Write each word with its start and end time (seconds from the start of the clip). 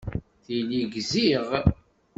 Tili 0.43 0.79
gziɣ. 0.93 1.47